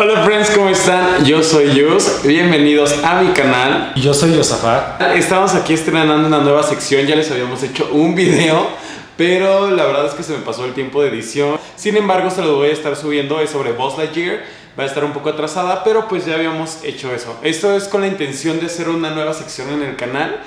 Hola 0.00 0.22
friends, 0.24 0.50
¿cómo 0.50 0.68
están? 0.68 1.24
Yo 1.24 1.42
soy 1.42 1.74
Yus, 1.74 2.22
bienvenidos 2.22 3.02
a 3.02 3.20
mi 3.20 3.32
canal. 3.32 3.92
Yo 3.96 4.14
soy 4.14 4.32
Yosafat. 4.32 5.02
Estamos 5.16 5.56
aquí 5.56 5.74
estrenando 5.74 6.24
una 6.24 6.38
nueva 6.38 6.62
sección, 6.62 7.04
ya 7.04 7.16
les 7.16 7.28
habíamos 7.32 7.60
hecho 7.64 7.88
un 7.90 8.14
video, 8.14 8.68
pero 9.16 9.72
la 9.72 9.84
verdad 9.86 10.06
es 10.06 10.14
que 10.14 10.22
se 10.22 10.34
me 10.34 10.38
pasó 10.38 10.64
el 10.66 10.72
tiempo 10.72 11.02
de 11.02 11.08
edición. 11.08 11.58
Sin 11.74 11.96
embargo, 11.96 12.30
se 12.30 12.42
lo 12.42 12.54
voy 12.54 12.68
a 12.68 12.72
estar 12.74 12.94
subiendo, 12.94 13.40
es 13.40 13.50
sobre 13.50 13.72
Buzz 13.72 13.98
Lightyear, 13.98 14.44
va 14.78 14.84
a 14.84 14.86
estar 14.86 15.02
un 15.04 15.12
poco 15.12 15.30
atrasada, 15.30 15.82
pero 15.82 16.06
pues 16.06 16.24
ya 16.26 16.36
habíamos 16.36 16.84
hecho 16.84 17.12
eso. 17.12 17.36
Esto 17.42 17.74
es 17.74 17.88
con 17.88 18.02
la 18.02 18.06
intención 18.06 18.60
de 18.60 18.66
hacer 18.66 18.88
una 18.88 19.10
nueva 19.10 19.34
sección 19.34 19.68
en 19.70 19.82
el 19.82 19.96
canal. 19.96 20.42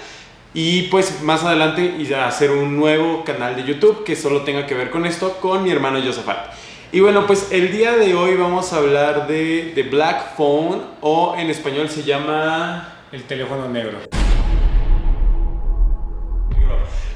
Y 0.54 0.83
pues 0.83 1.21
más 1.23 1.43
adelante 1.43 1.95
y 1.97 2.13
hacer 2.13 2.52
un 2.52 2.77
nuevo 2.77 3.23
canal 3.25 3.55
de 3.57 3.63
YouTube 3.63 4.05
que 4.05 4.18
solo 4.18 4.41
tenga 4.41 4.65
que 4.65 4.75
ver 4.75 4.91
con 4.91 5.05
esto 5.05 5.38
con 5.41 5.63
mi 5.63 5.71
hermano 5.71 5.99
Yosafat. 5.99 6.61
Y 6.94 7.00
bueno, 7.00 7.26
pues 7.26 7.54
el 7.54 7.71
día 7.71 7.96
de 7.96 8.14
hoy 8.16 8.36
vamos 8.36 8.73
a 8.73 8.78
hablar 8.78 9.26
de, 9.26 9.71
de 9.73 9.84
Black 9.84 10.36
Phone 10.36 10.82
o 11.00 11.36
en 11.38 11.49
español 11.49 11.90
se 11.90 12.04
llama... 12.04 12.98
El 13.13 13.23
teléfono 13.23 13.70
negro. 13.70 13.98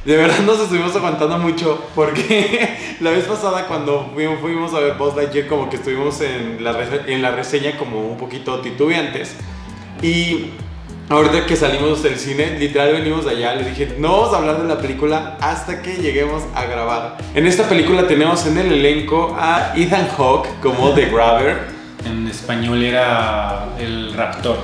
De 0.06 0.18
verdad 0.18 0.40
nos 0.46 0.62
estuvimos 0.62 0.96
aguantando 0.96 1.38
mucho 1.40 1.84
porque 1.94 2.96
la 3.02 3.12
vez 3.12 3.26
pasada 3.26 3.68
cuando 3.68 4.12
fuimos, 4.14 4.74
a 4.74 4.80
ver 4.80 4.94
Buzz 4.94 5.16
Lightyear 5.16 5.48
como 5.48 5.70
que 5.70 5.76
estuvimos 5.76 6.22
en 6.22 6.64
la, 6.64 6.78
en 7.08 7.22
la 7.22 7.32
reseña 7.32 7.78
como 7.78 8.00
un 8.00 8.18
poquito 8.18 8.60
titubeantes 8.62 9.36
y 10.02 10.52
Ahorita 11.08 11.46
que 11.46 11.56
salimos 11.56 12.02
del 12.02 12.18
cine, 12.18 12.58
literal 12.58 12.94
venimos 12.94 13.26
de 13.26 13.32
allá, 13.32 13.54
le 13.54 13.70
dije, 13.70 13.96
no 14.00 14.12
vamos 14.12 14.34
a 14.34 14.38
hablar 14.38 14.60
de 14.60 14.68
la 14.68 14.80
película 14.80 15.38
hasta 15.40 15.84
que 15.84 15.98
lleguemos 15.98 16.42
a 16.56 16.66
grabar. 16.66 17.18
En 17.36 17.46
esta 17.46 17.70
película 17.70 18.08
tenemos 18.08 18.48
en 18.48 18.58
el 18.58 18.72
elenco 18.72 19.36
a 19.40 19.74
Ethan 19.76 20.08
Hawke 20.18 20.50
como 20.62 20.94
The 20.94 21.06
Grabber. 21.10 21.76
En 22.06 22.28
español 22.28 22.84
era 22.84 23.66
el 23.80 24.14
raptor. 24.14 24.58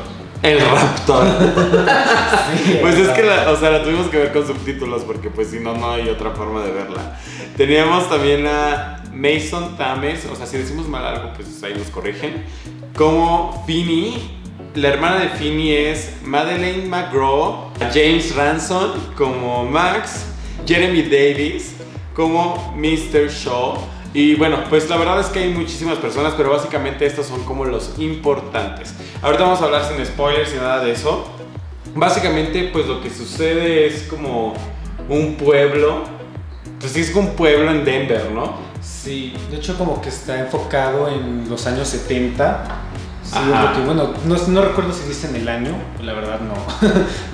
El 0.43 0.59
raptor. 0.59 1.25
pues 2.81 2.95
es 2.97 3.09
que 3.09 3.23
la, 3.23 3.49
o 3.49 3.59
sea, 3.59 3.71
la 3.71 3.83
tuvimos 3.83 4.07
que 4.09 4.17
ver 4.17 4.31
con 4.31 4.45
subtítulos 4.45 5.03
porque 5.03 5.31
pues 5.31 5.49
si 5.49 5.59
no, 5.59 5.75
no 5.75 5.91
hay 5.91 6.07
otra 6.07 6.31
forma 6.31 6.61
de 6.61 6.71
verla. 6.71 7.17
Teníamos 7.57 8.07
también 8.09 8.45
a 8.45 9.03
Mason 9.11 9.75
Thames, 9.75 10.27
o 10.31 10.35
sea, 10.35 10.45
si 10.45 10.57
decimos 10.57 10.87
mal 10.87 11.03
algo, 11.03 11.33
pues 11.35 11.63
ahí 11.63 11.73
nos 11.73 11.89
corrigen, 11.89 12.43
como 12.95 13.63
Finny 13.65 14.40
la 14.75 14.87
hermana 14.87 15.19
de 15.19 15.29
Finny 15.29 15.73
es 15.73 16.13
Madeleine 16.23 16.87
McGraw, 16.87 17.71
James 17.93 18.33
Ransom 18.35 18.91
como 19.17 19.65
Max, 19.65 20.25
Jeremy 20.65 21.03
Davis 21.03 21.73
como 22.15 22.73
Mr. 22.77 23.29
Shaw. 23.29 23.77
Y 24.13 24.35
bueno, 24.35 24.63
pues 24.69 24.89
la 24.89 24.97
verdad 24.97 25.19
es 25.19 25.27
que 25.27 25.39
hay 25.39 25.49
muchísimas 25.49 25.97
personas, 25.97 26.33
pero 26.37 26.51
básicamente 26.51 27.05
estos 27.05 27.25
son 27.25 27.43
como 27.43 27.65
los 27.65 27.97
importantes. 27.97 28.93
Ahorita 29.21 29.43
vamos 29.43 29.61
a 29.61 29.65
hablar 29.65 29.83
sin 29.85 30.05
spoilers 30.05 30.53
y 30.53 30.57
nada 30.57 30.83
de 30.83 30.91
eso. 30.91 31.27
Básicamente, 31.93 32.69
pues 32.71 32.87
lo 32.87 33.01
que 33.01 33.09
sucede 33.09 33.87
es 33.87 34.03
como 34.03 34.53
un 35.09 35.35
pueblo. 35.35 36.03
Pues 36.79 36.93
sí, 36.93 37.01
es 37.01 37.13
un 37.13 37.35
pueblo 37.35 37.71
en 37.71 37.83
Denver, 37.83 38.31
¿no? 38.31 38.55
Sí, 38.81 39.33
de 39.49 39.57
hecho 39.57 39.77
como 39.77 40.01
que 40.01 40.09
está 40.09 40.39
enfocado 40.39 41.09
en 41.09 41.49
los 41.49 41.67
años 41.67 41.87
70 41.89 42.90
Sí, 43.31 43.37
bueno, 43.85 44.13
no, 44.25 44.61
recuerdo 44.61 44.91
si 44.91 45.07
dicen 45.07 45.33
el 45.37 45.47
año, 45.47 45.71
la 46.03 46.11
verdad 46.11 46.41
no. 46.41 46.53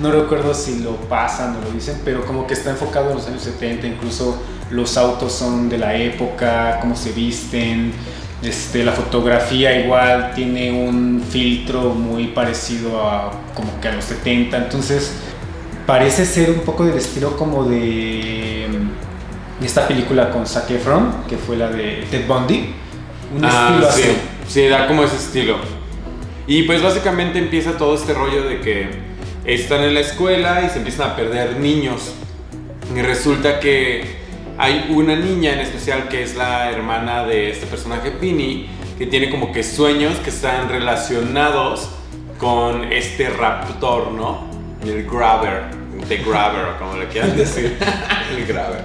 no 0.00 0.12
recuerdo 0.12 0.54
si 0.54 0.78
lo 0.78 0.92
pasan 0.92 1.56
o 1.56 1.60
lo 1.60 1.70
dicen, 1.72 2.00
pero 2.04 2.24
como 2.24 2.46
que 2.46 2.54
está 2.54 2.70
enfocado 2.70 3.10
en 3.10 3.16
los 3.16 3.26
años 3.26 3.42
70, 3.42 3.86
incluso 3.88 4.40
los 4.70 4.96
autos 4.96 5.32
son 5.32 5.68
de 5.68 5.78
la 5.78 5.96
época, 5.96 6.78
cómo 6.80 6.94
se 6.94 7.10
visten, 7.10 7.92
este, 8.42 8.84
la 8.84 8.92
fotografía 8.92 9.76
igual 9.80 10.32
tiene 10.36 10.70
un 10.70 11.20
filtro 11.28 11.90
muy 11.90 12.28
parecido 12.28 13.02
a 13.02 13.32
como 13.54 13.80
que 13.80 13.88
a 13.88 13.94
los 13.94 14.04
70, 14.04 14.56
entonces 14.56 15.14
parece 15.84 16.24
ser 16.24 16.50
un 16.50 16.60
poco 16.60 16.84
del 16.84 16.96
estilo 16.96 17.36
como 17.36 17.64
de 17.64 18.68
mm, 18.70 19.64
esta 19.64 19.88
película 19.88 20.30
con 20.30 20.46
Zac 20.46 20.70
Efron, 20.70 21.24
que 21.28 21.36
fue 21.36 21.56
la 21.56 21.70
de 21.70 22.06
Ted 22.08 22.28
Bundy. 22.28 22.74
Un 23.36 23.44
ah, 23.44 23.70
estilo 23.70 23.88
así. 23.88 24.02
Sí, 24.46 24.68
da 24.68 24.86
como 24.86 25.02
ese 25.02 25.16
estilo. 25.16 25.56
Y 26.48 26.62
pues 26.62 26.82
básicamente 26.82 27.38
empieza 27.38 27.76
todo 27.76 27.94
este 27.94 28.14
rollo 28.14 28.42
de 28.42 28.60
que 28.60 28.88
están 29.44 29.84
en 29.84 29.92
la 29.92 30.00
escuela 30.00 30.64
y 30.64 30.70
se 30.70 30.78
empiezan 30.78 31.10
a 31.10 31.14
perder 31.14 31.60
niños. 31.60 32.14
Y 32.96 33.02
resulta 33.02 33.60
que 33.60 34.16
hay 34.56 34.86
una 34.88 35.14
niña 35.14 35.52
en 35.52 35.60
especial 35.60 36.08
que 36.08 36.22
es 36.22 36.36
la 36.36 36.70
hermana 36.70 37.26
de 37.26 37.50
este 37.50 37.66
personaje 37.66 38.12
Pini, 38.12 38.66
que 38.96 39.04
tiene 39.04 39.28
como 39.28 39.52
que 39.52 39.62
sueños 39.62 40.16
que 40.24 40.30
están 40.30 40.70
relacionados 40.70 41.90
con 42.38 42.90
este 42.94 43.28
raptor, 43.28 44.12
¿no? 44.12 44.48
El 44.82 45.04
grabber, 45.04 45.64
the 46.08 46.16
grabber, 46.16 46.64
o 46.64 46.78
como 46.78 46.96
le 46.96 47.08
quieran 47.08 47.36
decir. 47.36 47.76
el 48.34 48.46
grabber. 48.46 48.84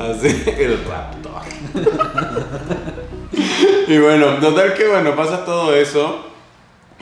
Así, 0.00 0.44
el 0.58 0.82
raptor. 0.86 1.42
y 3.86 3.98
bueno, 3.98 4.38
notar 4.38 4.72
que 4.72 4.88
bueno, 4.88 5.14
pasa 5.14 5.44
todo 5.44 5.76
eso. 5.76 6.31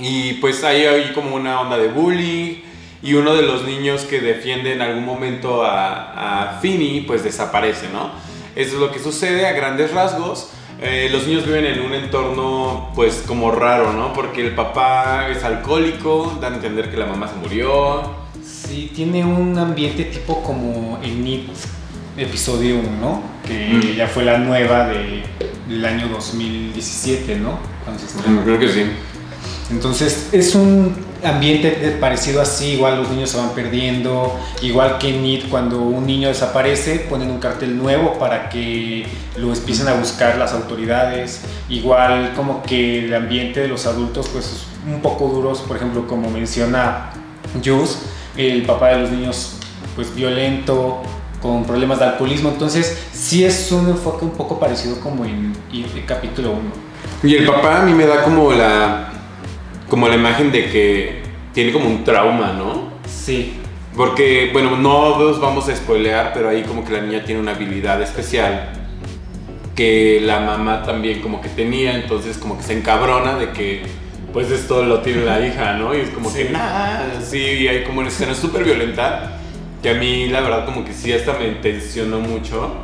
Y 0.00 0.34
pues 0.34 0.64
hay 0.64 0.86
ahí 0.86 1.12
como 1.14 1.36
una 1.36 1.60
onda 1.60 1.76
de 1.76 1.88
bullying 1.88 2.62
y 3.02 3.14
uno 3.14 3.34
de 3.34 3.42
los 3.42 3.64
niños 3.64 4.02
que 4.02 4.20
defiende 4.20 4.72
en 4.72 4.82
algún 4.82 5.04
momento 5.04 5.62
a, 5.64 6.52
a 6.54 6.60
Finny 6.60 7.02
pues 7.02 7.22
desaparece, 7.22 7.88
¿no? 7.92 8.10
Eso 8.56 8.74
es 8.74 8.80
lo 8.80 8.90
que 8.90 8.98
sucede 8.98 9.46
a 9.46 9.52
grandes 9.52 9.92
rasgos. 9.92 10.50
Eh, 10.82 11.10
los 11.12 11.26
niños 11.26 11.44
viven 11.44 11.66
en 11.66 11.80
un 11.80 11.92
entorno 11.92 12.90
pues 12.94 13.22
como 13.26 13.50
raro, 13.50 13.92
¿no? 13.92 14.12
Porque 14.14 14.46
el 14.46 14.54
papá 14.54 15.28
es 15.28 15.44
alcohólico, 15.44 16.38
dan 16.40 16.54
a 16.54 16.56
entender 16.56 16.90
que 16.90 16.96
la 16.96 17.06
mamá 17.06 17.28
se 17.28 17.34
murió. 17.36 18.02
Sí, 18.42 18.90
tiene 18.94 19.24
un 19.24 19.58
ambiente 19.58 20.04
tipo 20.04 20.42
como 20.42 20.98
el 21.02 21.22
NIT 21.22 21.50
episodio 22.16 22.76
1, 22.76 23.22
que 23.46 23.94
ya 23.94 24.06
fue 24.08 24.24
la 24.24 24.38
nueva 24.38 24.88
de, 24.88 25.22
del 25.68 25.84
año 25.84 26.08
2017, 26.08 27.36
¿no? 27.36 27.58
Creo 28.44 28.58
que 28.58 28.68
sí. 28.68 28.84
Entonces 29.70 30.28
es 30.32 30.54
un 30.54 30.94
ambiente 31.22 31.96
parecido 32.00 32.40
así, 32.40 32.72
igual 32.72 32.96
los 32.96 33.10
niños 33.10 33.30
se 33.30 33.36
van 33.36 33.50
perdiendo, 33.50 34.38
igual 34.62 34.98
que 34.98 35.14
en 35.14 35.24
IT 35.24 35.48
cuando 35.48 35.80
un 35.80 36.06
niño 36.06 36.28
desaparece 36.28 37.00
ponen 37.10 37.30
un 37.30 37.38
cartel 37.38 37.76
nuevo 37.76 38.18
para 38.18 38.48
que 38.48 39.06
lo 39.36 39.52
empiecen 39.52 39.88
a 39.88 39.94
buscar 39.94 40.38
las 40.38 40.52
autoridades, 40.52 41.42
igual 41.68 42.32
como 42.34 42.62
que 42.62 43.04
el 43.04 43.14
ambiente 43.14 43.60
de 43.60 43.68
los 43.68 43.86
adultos 43.86 44.28
pues 44.32 44.64
un 44.86 45.00
poco 45.00 45.28
duros, 45.28 45.60
por 45.60 45.76
ejemplo 45.76 46.06
como 46.06 46.30
menciona 46.30 47.10
Jules, 47.62 47.98
el 48.36 48.62
papá 48.62 48.88
de 48.88 49.00
los 49.00 49.10
niños 49.10 49.56
pues 49.94 50.14
violento, 50.14 51.02
con 51.42 51.64
problemas 51.64 51.98
de 51.98 52.04
alcoholismo, 52.06 52.50
entonces 52.50 52.98
sí 53.12 53.44
es 53.44 53.72
un 53.72 53.88
enfoque 53.88 54.24
un 54.24 54.32
poco 54.32 54.58
parecido 54.58 55.00
como 55.00 55.24
en 55.24 55.52
IT 55.72 56.04
capítulo 56.06 56.52
1. 56.52 56.60
Y 57.22 57.34
el 57.34 57.46
papá 57.46 57.82
a 57.82 57.84
mí 57.84 57.92
me 57.92 58.06
da 58.06 58.22
como 58.22 58.52
la 58.52 59.09
como 59.90 60.08
la 60.08 60.14
imagen 60.14 60.50
de 60.50 60.70
que 60.70 61.22
tiene 61.52 61.72
como 61.72 61.86
un 61.86 62.04
trauma, 62.04 62.54
¿no? 62.54 62.90
Sí. 63.06 63.54
Porque, 63.94 64.50
bueno, 64.52 64.76
no 64.76 65.16
os 65.16 65.40
vamos 65.40 65.68
a 65.68 65.76
spoilear, 65.76 66.32
pero 66.32 66.48
ahí 66.48 66.62
como 66.62 66.84
que 66.84 66.92
la 66.92 67.02
niña 67.02 67.24
tiene 67.24 67.40
una 67.40 67.50
habilidad 67.50 68.00
especial 68.00 68.70
que 69.74 70.20
la 70.22 70.40
mamá 70.40 70.82
también 70.82 71.20
como 71.20 71.40
que 71.40 71.48
tenía, 71.48 71.94
entonces 71.96 72.38
como 72.38 72.56
que 72.56 72.62
se 72.62 72.78
encabrona 72.78 73.36
de 73.36 73.50
que 73.50 73.82
pues 74.32 74.50
esto 74.50 74.84
lo 74.84 75.00
tiene 75.00 75.24
la 75.24 75.44
hija, 75.44 75.72
¿no? 75.72 75.94
Y 75.94 76.00
es 76.00 76.10
como 76.10 76.32
que 76.32 76.50
nada, 76.50 77.20
sí, 77.20 77.38
y 77.38 77.66
hay 77.66 77.82
como 77.82 78.00
una 78.00 78.08
escena 78.08 78.34
súper 78.34 78.62
violenta 78.62 79.38
que 79.82 79.90
a 79.90 79.94
mí 79.94 80.28
la 80.28 80.40
verdad 80.42 80.66
como 80.66 80.84
que 80.84 80.92
sí 80.92 81.12
hasta 81.12 81.32
me 81.32 81.46
tensionó 81.62 82.20
mucho. 82.20 82.74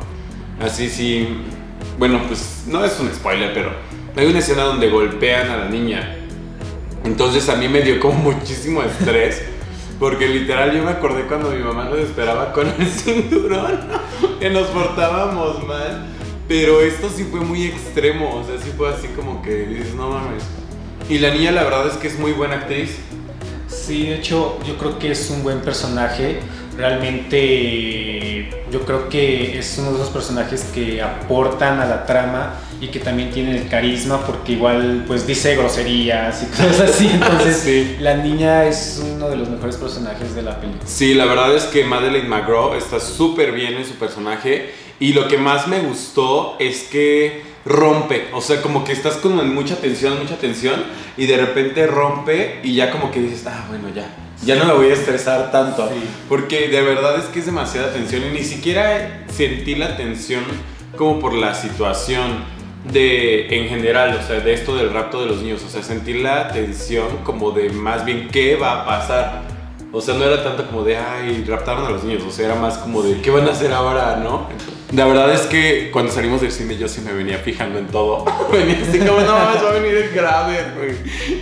Así 0.59 0.89
sí, 0.89 1.27
bueno, 1.99 2.19
pues 2.27 2.65
no 2.67 2.83
es 2.83 2.99
un 2.99 3.09
spoiler, 3.13 3.53
pero 3.53 3.71
hay 4.15 4.25
una 4.25 4.39
escena 4.39 4.63
donde 4.63 4.89
golpean 4.89 5.49
a 5.51 5.57
la 5.57 5.69
niña 5.69 6.16
entonces 7.07 7.47
a 7.47 7.55
mí 7.55 7.69
me 7.69 7.81
dio 7.81 8.01
como 8.01 8.33
muchísimo 8.33 8.83
estrés. 8.83 9.41
Porque 9.97 10.27
literal 10.27 10.75
yo 10.75 10.83
me 10.83 10.91
acordé 10.91 11.23
cuando 11.23 11.49
mi 11.49 11.63
mamá 11.63 11.85
nos 11.85 11.99
esperaba 11.99 12.51
con 12.51 12.67
el 12.67 12.87
cinturón, 12.87 13.79
que 14.39 14.49
nos 14.49 14.67
portábamos 14.67 15.65
mal. 15.65 16.05
Pero 16.47 16.81
esto 16.81 17.09
sí 17.09 17.23
fue 17.23 17.39
muy 17.39 17.65
extremo, 17.65 18.35
o 18.35 18.43
sea, 18.43 18.57
sí 18.61 18.71
fue 18.77 18.89
así 18.89 19.07
como 19.15 19.41
que 19.41 19.65
dices, 19.65 19.95
no 19.95 20.09
mames. 20.09 20.43
Y 21.09 21.17
la 21.19 21.33
niña 21.33 21.51
la 21.51 21.63
verdad 21.63 21.87
es 21.87 21.93
que 21.93 22.07
es 22.07 22.19
muy 22.19 22.33
buena 22.33 22.55
actriz. 22.55 22.97
Sí, 23.67 24.07
de 24.07 24.15
hecho 24.15 24.59
yo 24.67 24.77
creo 24.77 24.99
que 24.99 25.11
es 25.11 25.29
un 25.29 25.43
buen 25.43 25.61
personaje. 25.61 26.39
Realmente 26.77 28.49
yo 28.69 28.81
creo 28.81 29.09
que 29.09 29.57
es 29.57 29.77
uno 29.79 29.91
de 29.91 29.95
esos 29.95 30.09
personajes 30.09 30.65
que 30.75 31.01
aportan 31.01 31.79
a 31.79 31.85
la 31.85 32.05
trama 32.05 32.53
y 32.79 32.87
que 32.87 32.99
también 32.99 33.31
tienen 33.31 33.55
el 33.55 33.67
carisma 33.67 34.25
porque 34.25 34.53
igual 34.53 35.03
pues 35.07 35.25
dice 35.25 35.55
groserías 35.55 36.43
y 36.43 36.45
cosas 36.51 36.81
así. 36.81 37.09
Entonces 37.11 37.99
la 38.01 38.17
niña 38.17 38.65
es 38.65 39.03
uno 39.13 39.29
de 39.29 39.37
los 39.37 39.49
mejores 39.49 39.77
personajes 39.77 40.35
de 40.35 40.41
la 40.41 40.59
película. 40.59 40.83
Sí, 40.85 41.13
la 41.13 41.25
verdad 41.25 41.55
es 41.55 41.65
que 41.65 41.83
Madeleine 41.83 42.27
McGraw 42.27 42.75
está 42.75 42.99
súper 42.99 43.51
bien 43.51 43.75
en 43.75 43.85
su 43.85 43.93
personaje 43.93 44.71
y 44.99 45.13
lo 45.13 45.27
que 45.27 45.37
más 45.37 45.67
me 45.67 45.79
gustó 45.81 46.55
es 46.59 46.83
que 46.83 47.43
rompe. 47.67 48.27
O 48.33 48.41
sea, 48.41 48.61
como 48.61 48.83
que 48.83 48.93
estás 48.93 49.15
como 49.17 49.41
en 49.41 49.53
mucha 49.53 49.75
tensión, 49.75 50.17
mucha 50.19 50.37
tensión, 50.37 50.83
y 51.17 51.25
de 51.25 51.37
repente 51.37 51.85
rompe 51.85 52.61
y 52.63 52.73
ya 52.73 52.91
como 52.91 53.11
que 53.11 53.19
dices, 53.19 53.45
ah, 53.47 53.65
bueno, 53.69 53.89
ya. 53.93 54.07
Ya 54.45 54.55
no 54.55 54.65
me 54.65 54.73
voy 54.73 54.89
a 54.89 54.93
estresar 54.93 55.51
tanto. 55.51 55.89
Porque 56.29 56.67
de 56.67 56.81
verdad 56.81 57.17
es 57.19 57.25
que 57.25 57.39
es 57.39 57.45
demasiada 57.45 57.91
tensión 57.91 58.23
y 58.29 58.33
ni 58.33 58.43
siquiera 58.43 59.25
sentí 59.35 59.75
la 59.75 59.97
tensión 59.97 60.43
como 60.95 61.19
por 61.19 61.33
la 61.33 61.55
situación 61.55 62.43
de 62.85 63.47
en 63.55 63.67
general, 63.69 64.17
o 64.21 64.25
sea, 64.25 64.39
de 64.39 64.53
esto 64.53 64.75
del 64.75 64.91
rapto 64.93 65.21
de 65.21 65.27
los 65.27 65.41
niños, 65.41 65.61
o 65.65 65.69
sea, 65.69 65.83
sentir 65.83 66.17
la 66.17 66.49
tensión 66.49 67.07
como 67.23 67.51
de 67.51 67.69
más 67.69 68.05
bien 68.05 68.29
qué 68.31 68.55
va 68.55 68.81
a 68.81 68.85
pasar. 68.85 69.41
O 69.91 70.01
sea, 70.01 70.15
no 70.15 70.25
era 70.25 70.43
tanto 70.43 70.65
como 70.67 70.83
de, 70.83 70.97
ay, 70.97 71.43
raptaron 71.47 71.85
a 71.85 71.89
los 71.89 72.03
niños, 72.03 72.23
o 72.27 72.31
sea, 72.31 72.45
era 72.47 72.55
más 72.55 72.77
como 72.77 73.01
de, 73.01 73.21
¿qué 73.21 73.31
van 73.31 73.47
a 73.47 73.51
hacer 73.51 73.71
ahora, 73.71 74.17
no? 74.21 74.47
La 74.93 75.05
verdad 75.05 75.33
es 75.33 75.41
que 75.47 75.89
cuando 75.91 76.11
salimos 76.11 76.39
del 76.41 76.51
cine 76.51 76.77
yo 76.77 76.87
sí 76.87 77.01
me 77.01 77.11
venía 77.11 77.37
fijando 77.39 77.77
en 77.79 77.87
todo. 77.87 78.23
venía 78.51 78.77
así 78.87 78.99
como, 78.99 79.19
no 79.21 79.33
mames, 79.33 79.63
va 79.63 79.69
a 79.69 79.73
venir 79.73 79.95
el 79.95 80.09
grave, 80.11 80.57
güey. 80.77 80.91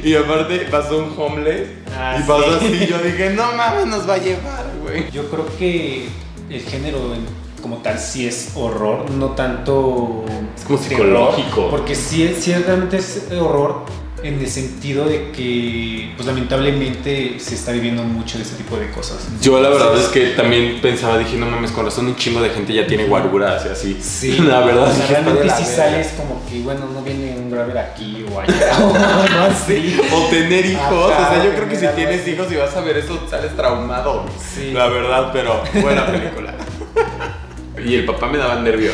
Y 0.04 0.16
aparte 0.16 0.60
pasó 0.72 0.98
un 1.00 1.14
homeless 1.18 1.68
Ah, 1.98 2.18
y 2.20 2.28
pasó 2.28 2.60
sí. 2.60 2.66
así, 2.66 2.88
yo 2.88 2.98
dije, 3.00 3.32
no 3.32 3.52
mames, 3.54 3.86
nos 3.88 4.08
va 4.10 4.16
a 4.16 4.18
llevar, 4.18 4.66
güey. 4.84 5.10
Yo 5.12 5.30
creo 5.30 5.46
que 5.58 6.08
el 6.50 6.62
género 6.62 6.98
en- 7.14 7.45
como 7.66 7.78
tal 7.78 7.98
sí 7.98 8.28
es 8.28 8.52
horror, 8.54 9.10
no 9.10 9.30
tanto 9.32 10.24
Es 10.56 10.66
como 10.66 10.78
terror, 10.78 11.32
psicológico. 11.34 11.68
porque 11.72 11.96
sí, 11.96 12.36
sí 12.40 12.54
realmente 12.54 12.98
es 12.98 13.24
horror 13.32 13.86
en 14.22 14.40
el 14.40 14.48
sentido 14.48 15.06
de 15.06 15.32
que 15.32 16.12
pues 16.16 16.26
lamentablemente 16.28 17.40
se 17.40 17.54
está 17.56 17.72
viviendo 17.72 18.02
mucho 18.04 18.38
de 18.38 18.44
este 18.44 18.56
tipo 18.58 18.76
de 18.78 18.90
cosas. 18.92 19.28
Yo 19.42 19.60
la 19.60 19.70
verdad 19.70 19.96
es 19.98 20.08
que 20.10 20.28
también 20.30 20.80
pensaba, 20.82 21.18
dije, 21.18 21.38
no 21.38 21.46
mames, 21.48 21.72
con 21.72 21.86
razón 21.86 22.06
un 22.08 22.16
chingo 22.16 22.40
de 22.42 22.50
gente 22.50 22.74
ya 22.74 22.86
tiene 22.88 23.06
guaruras 23.06 23.66
y 23.66 23.70
así. 23.70 24.00
Sí, 24.02 24.38
la 24.48 24.60
verdad 24.62 24.84
o 24.84 24.94
sea, 24.94 24.96
dije, 24.96 25.08
realmente 25.14 25.42
"Está 25.48 25.58
de 25.60 25.64
si 25.66 25.72
la 25.72 25.78
verga". 25.86 25.92
sales 25.92 26.14
como 26.18 26.42
que 26.50 26.62
bueno, 26.62 26.86
no 26.94 27.02
viene 27.02 27.36
un 27.38 27.50
graver 27.52 27.78
aquí 27.80 28.26
o 28.32 28.40
allá 28.40 28.78
o 28.84 28.94
no 28.94 29.44
así. 29.44 30.00
O 30.14 30.30
tener 30.30 30.66
hijos, 30.68 31.12
Ajá, 31.12 31.30
o 31.32 31.34
sea, 31.36 31.44
yo 31.46 31.52
creo 31.56 31.68
que 31.70 31.76
si 31.76 31.88
tienes 31.96 32.28
hijos 32.28 32.52
y 32.52 32.56
vas 32.56 32.76
a 32.76 32.82
ver 32.82 32.98
eso, 32.98 33.20
sales 33.30 33.56
traumado. 33.56 34.26
Sí. 34.56 34.72
La 34.72 34.88
verdad, 34.88 35.30
pero 35.34 35.62
buena 35.82 36.06
película. 36.08 36.54
Y 37.84 37.96
el 37.96 38.06
papá 38.06 38.28
me 38.28 38.38
daba 38.38 38.62
nervio. 38.62 38.92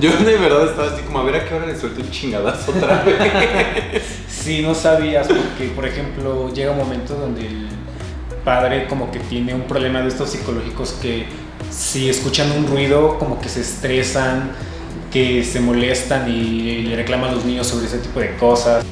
Yo 0.00 0.10
de 0.12 0.36
verdad 0.36 0.66
estaba 0.68 0.88
así 0.88 1.02
como, 1.02 1.20
a 1.20 1.24
ver 1.24 1.36
a 1.36 1.44
qué 1.44 1.54
hora 1.54 1.66
le 1.66 1.78
suelto 1.78 2.00
un 2.02 2.10
chingadazo 2.10 2.72
otra 2.72 3.02
vez. 3.02 4.02
Sí, 4.28 4.62
no 4.62 4.74
sabías 4.74 5.26
porque, 5.26 5.70
por 5.74 5.86
ejemplo, 5.86 6.52
llega 6.52 6.72
un 6.72 6.78
momento 6.78 7.14
donde 7.14 7.46
el 7.46 7.68
padre 8.44 8.86
como 8.86 9.10
que 9.10 9.18
tiene 9.18 9.54
un 9.54 9.62
problema 9.62 10.00
de 10.02 10.08
estos 10.08 10.30
psicológicos 10.30 10.92
que 11.02 11.26
si 11.70 12.08
escuchan 12.08 12.50
un 12.52 12.66
ruido 12.66 13.18
como 13.18 13.40
que 13.40 13.48
se 13.48 13.60
estresan, 13.60 14.52
que 15.12 15.44
se 15.44 15.60
molestan 15.60 16.30
y 16.30 16.82
le 16.82 16.96
reclaman 16.96 17.30
a 17.30 17.34
los 17.34 17.44
niños 17.44 17.66
sobre 17.66 17.86
ese 17.86 17.98
tipo 17.98 18.20
de 18.20 18.36
cosas. 18.36 18.84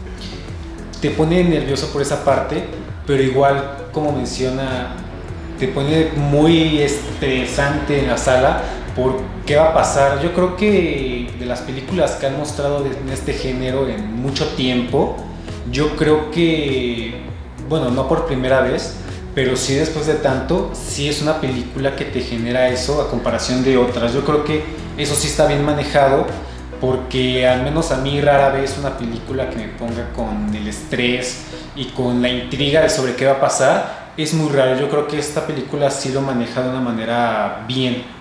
Te 1.00 1.10
pone 1.10 1.44
nervioso 1.44 1.90
por 1.92 2.02
esa 2.02 2.24
parte, 2.24 2.64
pero 3.06 3.22
igual, 3.22 3.88
como 3.92 4.12
menciona, 4.12 4.96
te 5.58 5.68
pone 5.68 6.10
muy 6.16 6.80
estresante 6.80 8.00
en 8.00 8.08
la 8.08 8.18
sala 8.18 8.62
por 8.96 9.20
qué 9.44 9.56
va 9.56 9.69
a 9.69 9.75
pasar. 9.75 10.22
Yo 10.22 10.32
creo 10.32 10.56
que 10.56 11.31
de 11.38 11.46
las 11.46 11.60
películas 11.60 12.12
que 12.12 12.26
han 12.26 12.38
mostrado 12.38 12.84
en 12.84 13.08
este 13.10 13.34
género 13.34 13.87
en 13.88 14.16
mucho 14.16 14.48
tiempo, 14.54 15.16
yo 15.70 15.94
creo 15.96 16.31
que, 16.31 17.20
bueno, 17.69 17.90
no 17.90 18.08
por 18.08 18.26
primera 18.26 18.62
vez, 18.62 18.96
pero 19.34 19.54
sí 19.56 19.75
después 19.75 20.06
de 20.06 20.14
tanto, 20.14 20.70
sí 20.72 21.08
es 21.08 21.20
una 21.20 21.40
película 21.40 21.94
que 21.94 22.06
te 22.06 22.20
genera 22.20 22.69
eso 22.69 23.02
a 23.02 23.10
comparación 23.10 23.62
de 23.62 23.76
otras. 23.76 24.14
Yo 24.14 24.25
creo 24.25 24.44
que 24.44 24.64
eso 24.96 25.14
sí 25.14 25.28
está 25.28 25.46
bien 25.46 25.62
manejado 25.62 26.26
porque 26.81 27.46
al 27.46 27.62
menos 27.62 27.90
a 27.90 27.99
mí 27.99 28.20
rara 28.20 28.50
vez 28.50 28.76
una 28.78 28.96
película 28.96 29.50
que 29.50 29.56
me 29.56 29.69
ponga 29.69 30.10
con 30.14 30.54
el 30.54 30.66
estrés 30.69 31.44
y 31.75 31.87
con 31.87 32.22
la 32.22 32.28
intriga 32.28 32.81
de 32.81 32.88
sobre 32.88 33.14
qué 33.14 33.26
va 33.26 33.32
a 33.32 33.40
pasar 33.40 34.06
es 34.16 34.32
muy 34.32 34.50
raro. 34.50 34.78
Yo 34.78 34.88
creo 34.88 35.06
que 35.06 35.19
esta 35.19 35.46
película 35.46 35.90
sí 35.90 36.10
lo 36.10 36.22
maneja 36.22 36.62
de 36.62 36.70
una 36.70 36.81
manera 36.81 37.64
bien. 37.69 38.15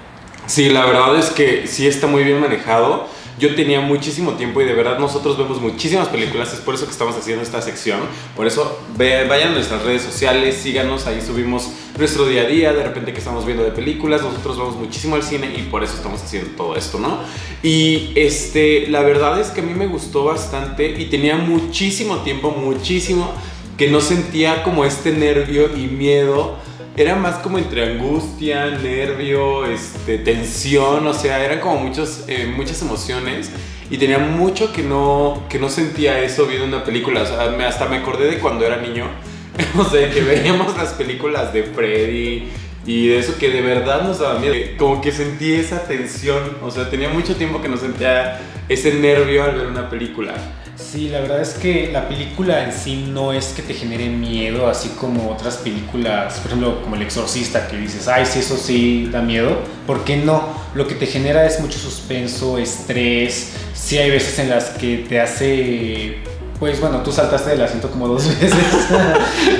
Sí, 0.47 0.69
la 0.69 0.85
verdad 0.85 1.17
es 1.17 1.31
que 1.31 1.65
sí 1.67 1.87
está 1.87 2.07
muy 2.07 2.23
bien 2.23 2.39
manejado. 2.39 3.07
Yo 3.37 3.53
tenía 3.53 3.81
muchísimo 3.81 4.33
tiempo 4.33 4.61
y 4.61 4.65
de 4.65 4.73
verdad 4.73 4.97
nosotros 4.97 5.37
vemos 5.37 5.59
muchísimas 5.59 6.07
películas, 6.07 6.53
es 6.53 6.61
por 6.61 6.73
eso 6.73 6.85
que 6.85 6.91
estamos 6.91 7.17
haciendo 7.17 7.43
esta 7.43 7.61
sección. 7.61 7.99
Por 8.33 8.47
eso 8.47 8.79
vayan 8.97 9.49
a 9.49 9.51
nuestras 9.51 9.83
redes 9.83 10.03
sociales, 10.03 10.55
síganos, 10.55 11.05
ahí 11.05 11.19
subimos 11.19 11.69
nuestro 11.97 12.25
día 12.27 12.43
a 12.43 12.45
día, 12.45 12.71
de 12.71 12.83
repente 12.83 13.11
que 13.11 13.19
estamos 13.19 13.45
viendo 13.45 13.63
de 13.63 13.71
películas, 13.71 14.21
nosotros 14.21 14.57
vamos 14.57 14.75
muchísimo 14.77 15.15
al 15.15 15.23
cine 15.23 15.53
y 15.53 15.63
por 15.63 15.83
eso 15.83 15.95
estamos 15.95 16.21
haciendo 16.21 16.51
todo 16.51 16.77
esto, 16.77 16.97
¿no? 16.97 17.19
Y 17.61 18.13
este, 18.15 18.87
la 18.87 19.01
verdad 19.01 19.41
es 19.41 19.47
que 19.47 19.59
a 19.59 19.63
mí 19.63 19.73
me 19.73 19.87
gustó 19.87 20.23
bastante 20.23 20.97
y 20.97 21.05
tenía 21.05 21.35
muchísimo 21.35 22.19
tiempo, 22.19 22.51
muchísimo, 22.51 23.33
que 23.77 23.89
no 23.89 23.99
sentía 23.99 24.63
como 24.63 24.85
este 24.85 25.11
nervio 25.11 25.75
y 25.75 25.87
miedo 25.87 26.55
era 26.97 27.15
más 27.15 27.35
como 27.39 27.57
entre 27.57 27.83
angustia, 27.83 28.67
nervio, 28.67 29.65
este, 29.65 30.17
tensión, 30.17 31.05
o 31.05 31.13
sea, 31.13 31.43
eran 31.43 31.59
como 31.59 31.77
muchos, 31.77 32.23
eh, 32.27 32.51
muchas 32.55 32.81
emociones 32.81 33.51
y 33.89 33.97
tenía 33.97 34.17
mucho 34.17 34.71
que 34.71 34.81
no, 34.81 35.43
que 35.49 35.59
no 35.59 35.69
sentía 35.69 36.21
eso 36.21 36.45
viendo 36.47 36.65
una 36.65 36.83
película, 36.83 37.21
o 37.21 37.25
sea, 37.25 37.43
hasta 37.67 37.87
me 37.87 37.97
acordé 37.97 38.27
de 38.27 38.39
cuando 38.39 38.65
era 38.65 38.77
niño, 38.77 39.07
o 39.77 39.83
sea, 39.83 40.09
que 40.09 40.21
veíamos 40.21 40.75
las 40.77 40.93
películas 40.93 41.53
de 41.53 41.63
Freddy 41.63 42.49
y 42.85 43.07
de 43.07 43.19
eso 43.19 43.37
que 43.37 43.49
de 43.49 43.61
verdad 43.61 44.03
nos 44.03 44.19
daba 44.19 44.39
miedo, 44.39 44.55
como 44.77 45.01
que 45.01 45.11
sentí 45.11 45.53
esa 45.53 45.83
tensión, 45.83 46.57
o 46.63 46.71
sea, 46.71 46.89
tenía 46.89 47.09
mucho 47.09 47.35
tiempo 47.35 47.61
que 47.61 47.67
no 47.67 47.77
sentía 47.77 48.39
ese 48.69 48.93
nervio 48.93 49.43
al 49.43 49.55
ver 49.55 49.67
una 49.67 49.89
película. 49.89 50.33
Sí, 50.77 51.07
la 51.09 51.21
verdad 51.21 51.41
es 51.41 51.53
que 51.53 51.89
la 51.91 52.07
película 52.09 52.63
en 52.65 52.73
sí 52.73 53.05
no 53.09 53.31
es 53.31 53.47
que 53.47 53.61
te 53.61 53.73
genere 53.73 54.09
miedo, 54.09 54.67
así 54.67 54.89
como 54.99 55.31
otras 55.31 55.55
películas, 55.57 56.35
por 56.39 56.47
ejemplo, 56.47 56.81
como 56.81 56.95
El 56.95 57.01
Exorcista, 57.03 57.67
que 57.67 57.77
dices, 57.77 58.07
ay, 58.09 58.25
sí, 58.25 58.39
eso 58.39 58.57
sí 58.57 59.09
da 59.11 59.21
miedo. 59.21 59.57
¿Por 59.87 60.03
qué 60.03 60.17
no? 60.17 60.43
Lo 60.73 60.85
que 60.87 60.95
te 60.95 61.05
genera 61.05 61.45
es 61.45 61.59
mucho 61.61 61.79
suspenso, 61.79 62.57
estrés. 62.57 63.51
Sí, 63.73 63.97
hay 63.97 64.09
veces 64.11 64.37
en 64.39 64.49
las 64.49 64.65
que 64.71 65.05
te 65.07 65.19
hace. 65.21 66.17
Pues 66.59 66.79
bueno, 66.81 67.01
tú 67.03 67.11
saltaste 67.11 67.51
del 67.51 67.61
asiento 67.61 67.89
como 67.89 68.07
dos 68.07 68.27
veces. 68.39 68.53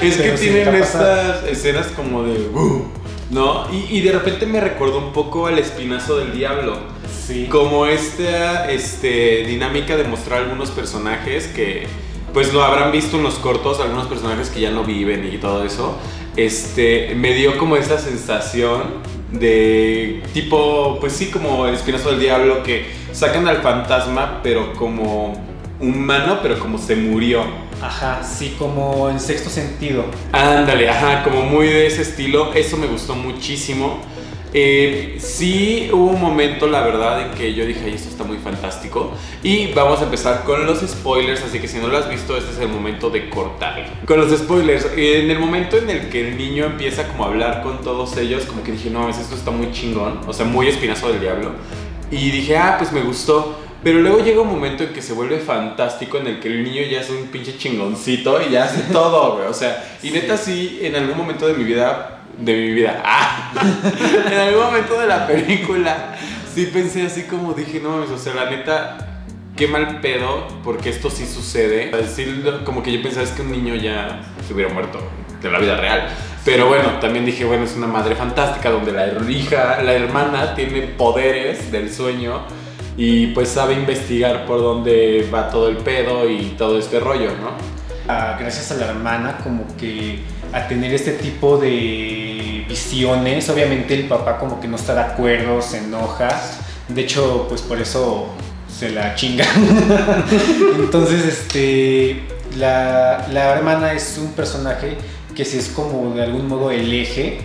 Es 0.02 0.18
que 0.18 0.32
tienen 0.32 0.76
estas 0.76 1.44
escenas 1.46 1.88
como 1.96 2.24
de... 2.24 2.34
"Uh", 2.54 2.86
¿No? 3.32 3.66
Y, 3.72 3.98
y 3.98 4.02
de 4.02 4.12
repente 4.12 4.46
me 4.46 4.60
recordó 4.62 5.00
un 5.00 5.12
poco 5.12 5.48
al 5.48 5.58
espinazo 5.58 6.18
del 6.18 6.34
diablo. 6.34 6.78
Sí. 7.26 7.48
Como 7.50 7.88
esta 7.88 8.72
este, 8.72 9.46
dinámica 9.46 9.98
de 9.98 10.04
mostrar 10.04 10.44
algunos 10.44 10.70
personajes 10.72 11.48
que 11.48 11.88
pues 12.36 12.54
lo 12.54 12.64
habrán 12.64 12.92
visto 12.92 13.16
en 13.16 13.24
los 13.24 13.36
cortos, 13.36 13.80
algunos 13.80 14.08
personajes 14.08 14.50
que 14.50 14.60
ya 14.60 14.70
no 14.70 14.84
viven 14.84 15.26
y 15.34 15.38
todo 15.38 15.64
eso. 15.64 15.98
Este, 16.36 17.16
me 17.16 17.34
dio 17.34 17.58
como 17.58 17.78
esa 17.78 17.98
sensación 17.98 18.84
de 19.32 20.22
tipo, 20.34 20.98
pues 21.00 21.14
sí, 21.14 21.28
como 21.28 21.66
el 21.66 21.76
espinazo 21.76 22.12
del 22.12 22.20
diablo 22.20 22.62
que 22.62 22.86
sacan 23.14 23.48
al 23.48 23.62
fantasma, 23.62 24.42
pero 24.44 24.74
como 24.74 25.45
humano, 25.80 26.40
pero 26.42 26.60
como 26.60 26.78
se 26.78 26.96
murió. 26.96 27.44
Ajá, 27.82 28.24
sí, 28.24 28.56
como 28.58 29.10
en 29.10 29.20
sexto 29.20 29.50
sentido. 29.50 30.06
Ándale, 30.32 30.90
ajá, 30.90 31.24
como 31.24 31.42
muy 31.44 31.68
de 31.68 31.88
ese 31.88 32.02
estilo. 32.02 32.54
Eso 32.54 32.78
me 32.78 32.88
gustó 32.88 33.16
muchísimo. 33.16 34.00
Eh, 34.58 35.18
sí 35.20 35.90
hubo 35.92 36.06
un 36.12 36.22
momento, 36.22 36.66
la 36.68 36.80
verdad, 36.80 37.22
en 37.24 37.32
que 37.32 37.54
yo 37.54 37.66
dije, 37.66 37.82
"Ay, 37.84 37.94
esto 37.96 38.08
está 38.08 38.24
muy 38.24 38.38
fantástico. 38.38 39.12
Y 39.44 39.74
vamos 39.74 40.00
a 40.00 40.06
empezar 40.06 40.46
con 40.46 40.66
los 40.66 40.80
spoilers, 40.80 41.44
así 41.44 41.60
que 41.60 41.68
si 41.68 41.78
no 41.80 41.90
lo 41.90 41.98
has 41.98 42.10
visto, 42.10 42.38
este 42.38 42.52
es 42.52 42.60
el 42.60 42.70
momento 42.70 43.10
de 43.10 43.30
cortar. 43.30 43.86
Con 44.06 44.18
los 44.18 44.32
spoilers, 44.40 44.88
en 44.96 45.30
el 45.30 45.40
momento 45.40 45.76
en 45.78 45.90
el 45.90 46.08
que 46.08 46.30
el 46.30 46.38
niño 46.38 46.64
empieza 46.64 47.06
como 47.10 47.26
a 47.26 47.28
hablar 47.28 47.64
con 47.64 47.82
todos 47.82 48.16
ellos, 48.16 48.46
como 48.46 48.64
que 48.64 48.72
dije, 48.72 48.90
no, 48.90 49.10
esto 49.10 49.36
está 49.36 49.52
muy 49.52 49.74
chingón, 49.74 50.22
o 50.26 50.32
sea, 50.32 50.46
muy 50.46 50.70
espinazo 50.70 51.10
del 51.10 51.20
diablo. 51.20 51.52
Y 52.10 52.32
dije, 52.32 52.56
ah, 52.56 52.76
pues 52.78 52.94
me 52.94 53.02
gustó. 53.02 53.65
Pero 53.86 54.00
luego 54.00 54.18
llega 54.22 54.42
un 54.42 54.50
momento 54.50 54.84
en 54.84 54.94
que 54.94 55.02
se 55.04 55.14
vuelve 55.14 55.38
fantástico, 55.38 56.18
en 56.18 56.26
el 56.26 56.40
que 56.40 56.48
el 56.48 56.64
niño 56.64 56.82
ya 56.90 57.02
es 57.02 57.10
un 57.12 57.28
pinche 57.28 57.56
chingoncito 57.56 58.42
y 58.42 58.50
ya 58.50 58.64
hace 58.64 58.92
todo, 58.92 59.36
güey. 59.36 59.48
O 59.48 59.54
sea, 59.54 59.98
y 60.02 60.10
neta 60.10 60.38
sí, 60.38 60.80
en 60.82 60.96
algún 60.96 61.16
momento 61.16 61.46
de 61.46 61.54
mi 61.54 61.64
vida, 61.64 62.22
de 62.36 62.52
mi 62.56 62.72
vida, 62.72 63.00
ah, 63.06 63.54
en 64.26 64.40
algún 64.40 64.64
momento 64.64 65.00
de 65.00 65.06
la 65.06 65.28
película, 65.28 66.16
sí 66.52 66.66
pensé 66.74 67.06
así 67.06 67.26
como 67.26 67.54
dije, 67.54 67.80
no 67.80 67.90
mames, 67.90 68.10
o 68.10 68.18
sea, 68.18 68.34
la 68.34 68.50
neta, 68.50 69.22
qué 69.56 69.68
mal 69.68 70.02
pedo, 70.02 70.48
porque 70.64 70.90
esto 70.90 71.12
sí 71.12 71.28
sucede. 71.28 71.94
O 71.94 71.98
sea, 72.00 72.08
sí, 72.08 72.44
como 72.64 72.82
que 72.82 72.92
yo 72.92 73.04
pensaba 73.04 73.24
es 73.24 73.34
que 73.34 73.44
un 73.44 73.52
niño 73.52 73.76
ya 73.76 74.20
se 74.48 74.56
hubiera 74.56 74.74
muerto 74.74 74.98
de 75.44 75.52
la 75.52 75.60
vida 75.60 75.78
real. 75.78 76.10
Pero 76.44 76.66
bueno, 76.66 76.98
también 77.00 77.24
dije, 77.24 77.46
bueno, 77.46 77.66
es 77.66 77.76
una 77.76 77.86
madre 77.86 78.16
fantástica 78.16 78.72
donde 78.72 78.92
la 78.92 79.06
hija, 79.30 79.84
la 79.84 79.94
hermana 79.94 80.56
tiene 80.56 80.82
poderes 80.88 81.72
del 81.72 81.94
sueño 81.94 82.65
y 82.98 83.28
pues 83.28 83.50
sabe 83.50 83.74
investigar 83.74 84.46
por 84.46 84.60
dónde 84.60 85.30
va 85.34 85.50
todo 85.50 85.70
el 85.70 85.78
pedo 85.78 86.30
y 86.30 86.56
todo 86.58 86.80
este 86.80 87.00
rollo, 87.00 87.32
¿no? 87.32 87.52
Ah, 88.08 88.38
gracias 88.40 88.72
a 88.72 88.76
la 88.76 88.88
hermana 88.88 89.40
como 89.44 89.66
que 89.78 90.20
a 90.54 90.68
tener 90.68 90.94
este 90.94 91.14
tipo 91.14 91.58
de 91.58 92.66
visiones, 92.68 93.50
obviamente 93.50 93.94
el 93.96 94.08
papá 94.08 94.38
como 94.38 94.60
que 94.62 94.68
no 94.68 94.76
está 94.76 94.94
de 94.94 95.02
acuerdo, 95.02 95.62
se 95.62 95.80
enoja, 95.80 96.30
de 96.88 97.02
hecho 97.02 97.46
pues 97.50 97.62
por 97.62 97.82
eso 97.82 98.30
se 98.78 98.90
la 98.90 99.16
chinga. 99.16 99.46
Entonces, 100.80 101.26
este, 101.26 102.24
la, 102.58 103.28
la 103.32 103.56
hermana 103.56 103.94
es 103.94 104.18
un 104.18 104.34
personaje 104.34 104.98
que 105.36 105.46
sí 105.46 105.58
es 105.58 105.70
como 105.70 106.16
de 106.16 106.24
algún 106.24 106.48
modo 106.48 106.72
el 106.72 106.94
eje, 106.94 107.40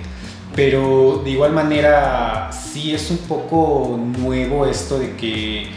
pero 0.54 1.22
de 1.24 1.30
igual 1.30 1.52
manera 1.52 2.50
sí 2.52 2.94
es 2.94 3.10
un 3.10 3.18
poco 3.18 3.98
nuevo 4.18 4.66
esto 4.66 4.98
de 4.98 5.16
que 5.16 5.70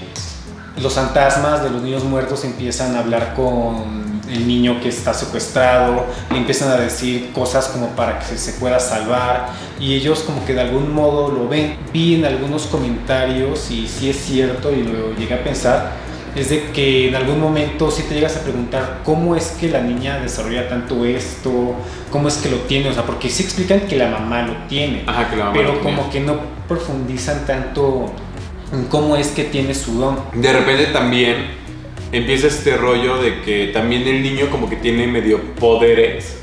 los 0.81 0.93
fantasmas 0.93 1.63
de 1.63 1.69
los 1.69 1.81
niños 1.81 2.03
muertos 2.03 2.43
empiezan 2.43 2.95
a 2.95 2.99
hablar 2.99 3.33
con 3.35 4.21
el 4.29 4.47
niño 4.47 4.79
que 4.81 4.89
está 4.89 5.13
secuestrado, 5.13 6.05
le 6.31 6.37
empiezan 6.37 6.71
a 6.71 6.77
decir 6.77 7.31
cosas 7.33 7.67
como 7.67 7.89
para 7.89 8.19
que 8.19 8.37
se 8.37 8.53
pueda 8.53 8.79
salvar 8.79 9.49
y 9.79 9.93
ellos 9.93 10.21
como 10.21 10.43
que 10.45 10.53
de 10.53 10.61
algún 10.61 10.93
modo 10.93 11.29
lo 11.29 11.47
ven. 11.47 11.77
Vi 11.91 12.15
en 12.15 12.25
algunos 12.25 12.65
comentarios 12.65 13.69
y 13.69 13.87
si 13.87 14.09
es 14.09 14.17
cierto 14.17 14.71
y 14.71 14.83
lo 14.83 15.13
llegué 15.15 15.35
a 15.35 15.43
pensar, 15.43 15.91
es 16.35 16.49
de 16.49 16.71
que 16.71 17.09
en 17.09 17.15
algún 17.15 17.39
momento 17.39 17.91
si 17.91 18.03
te 18.03 18.15
llegas 18.15 18.37
a 18.37 18.41
preguntar 18.41 19.01
cómo 19.03 19.35
es 19.35 19.49
que 19.59 19.69
la 19.69 19.81
niña 19.81 20.19
desarrolla 20.19 20.67
tanto 20.67 21.05
esto, 21.05 21.75
cómo 22.09 22.27
es 22.27 22.37
que 22.37 22.49
lo 22.49 22.57
tiene, 22.57 22.89
o 22.89 22.93
sea, 22.93 23.03
porque 23.03 23.29
sí 23.29 23.43
explican 23.43 23.81
que 23.81 23.95
la 23.95 24.09
mamá 24.09 24.41
lo 24.43 24.53
tiene, 24.67 25.05
pero 25.53 25.79
como 25.81 26.09
que 26.09 26.19
no 26.19 26.39
profundizan 26.67 27.45
tanto 27.45 28.11
en 28.71 28.85
cómo 28.85 29.15
es 29.15 29.27
que 29.27 29.43
tiene 29.43 29.75
su 29.75 29.99
don. 29.99 30.17
De 30.33 30.51
repente 30.51 30.87
también 30.87 31.45
empieza 32.11 32.47
este 32.47 32.77
rollo 32.77 33.21
de 33.21 33.41
que 33.41 33.67
también 33.67 34.07
el 34.07 34.23
niño 34.23 34.49
como 34.49 34.69
que 34.69 34.75
tiene 34.75 35.05
medio 35.07 35.39
poderes 35.55 36.37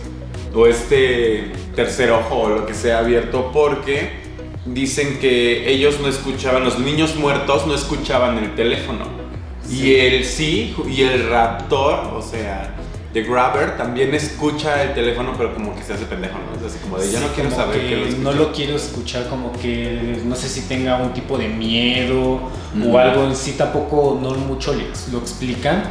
o 0.55 0.67
este 0.67 1.53
tercer 1.75 2.11
ojo 2.11 2.35
o 2.37 2.49
lo 2.49 2.67
que 2.67 2.75
sea 2.75 2.99
abierto 2.99 3.51
porque 3.53 4.21
dicen 4.67 5.19
que 5.19 5.71
ellos 5.71 5.99
no 6.01 6.09
escuchaban, 6.09 6.65
los 6.65 6.79
niños 6.79 7.17
muertos 7.17 7.67
no 7.67 7.75
escuchaban 7.75 8.39
el 8.39 8.55
teléfono. 8.55 9.20
Y 9.69 9.95
él 9.95 10.25
sí, 10.25 10.75
y 10.89 11.03
el 11.03 11.29
raptor, 11.29 12.15
o 12.15 12.23
sea, 12.23 12.75
The 13.13 13.23
Grabber 13.23 13.77
también 13.77 14.15
escucha 14.15 14.85
el 14.85 14.95
teléfono, 14.95 15.35
pero 15.37 15.53
como 15.53 15.75
que 15.75 15.83
se 15.83 15.95
hace 15.95 16.05
pendejo, 16.05 16.39
¿no? 16.39 16.59
Es 16.59 16.73
así 16.73 16.81
como 16.83 16.97
de, 16.97 17.11
yo 17.11 17.19
no 17.19 17.29
quiero 17.29 17.51
saber 17.51 17.81
que, 17.81 17.97
lo 17.97 18.19
No 18.19 18.33
lo 18.33 18.53
quiero 18.53 18.77
escuchar, 18.77 19.29
como 19.29 19.53
que 19.53 20.21
no 20.25 20.37
sé 20.37 20.49
si 20.49 20.63
tenga 20.63 20.97
un 20.97 21.13
tipo 21.13 21.37
de 21.37 21.49
miedo 21.49 22.41
o 22.85 22.99
algo 22.99 23.25
en 23.25 23.35
sí, 23.35 23.53
tampoco, 23.59 24.19
no 24.23 24.31
mucho 24.35 24.75
lo 25.11 25.19
explican, 25.19 25.83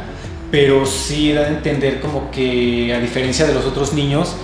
pero 0.50 0.86
sí 0.86 1.32
da 1.32 1.42
a 1.42 1.48
entender 1.48 2.00
como 2.00 2.30
que, 2.30 2.94
a 2.94 3.00
diferencia 3.00 3.46
de 3.46 3.52
los 3.52 3.66
otros 3.66 3.92
niños, 3.92 4.34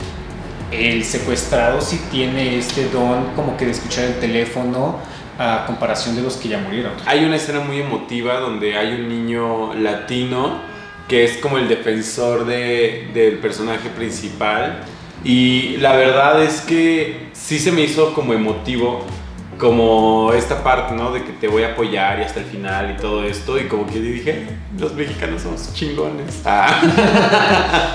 el 0.70 1.04
secuestrado 1.04 1.80
sí 1.80 2.00
tiene 2.10 2.58
este 2.58 2.88
don 2.90 3.32
como 3.34 3.56
que 3.56 3.66
de 3.66 3.70
escuchar 3.70 4.04
el 4.04 4.14
teléfono 4.18 4.96
a 5.38 5.64
comparación 5.66 6.16
de 6.16 6.22
los 6.22 6.36
que 6.36 6.48
ya 6.48 6.58
murieron. 6.58 6.92
Hay 7.06 7.24
una 7.24 7.36
escena 7.36 7.60
muy 7.60 7.80
emotiva 7.80 8.40
donde 8.40 8.76
hay 8.76 8.94
un 8.94 9.08
niño 9.08 9.74
latino 9.74 10.60
que 11.08 11.24
es 11.24 11.36
como 11.38 11.58
el 11.58 11.68
defensor 11.68 12.46
de, 12.46 13.10
del 13.14 13.38
personaje 13.38 13.88
principal. 13.90 14.82
Y 15.24 15.76
la 15.78 15.94
verdad 15.96 16.42
es 16.42 16.60
que 16.60 17.28
sí 17.32 17.58
se 17.58 17.72
me 17.72 17.82
hizo 17.82 18.12
como 18.14 18.32
emotivo, 18.32 19.04
como 19.58 20.32
esta 20.32 20.62
parte, 20.62 20.94
¿no? 20.94 21.12
De 21.12 21.22
que 21.22 21.32
te 21.32 21.48
voy 21.48 21.62
a 21.62 21.72
apoyar 21.72 22.18
y 22.20 22.22
hasta 22.22 22.40
el 22.40 22.46
final 22.46 22.94
y 22.96 23.00
todo 23.00 23.24
esto. 23.24 23.58
Y 23.58 23.64
como 23.64 23.86
que 23.86 24.00
dije, 24.00 24.46
los 24.78 24.94
mexicanos 24.94 25.42
somos 25.42 25.72
chingones. 25.74 26.42
Ah. 26.44 27.92